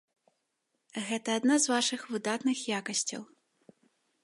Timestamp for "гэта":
1.09-1.29